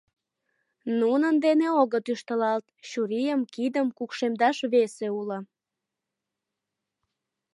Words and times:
Нунын 0.99 1.35
дене 1.45 1.67
огыт 1.81 2.05
ӱштылалт, 2.13 2.65
чурийым, 2.89 3.41
кидым 3.53 3.87
кукшемдаш 3.97 4.57
весе 4.73 5.07
уло. 5.19 5.39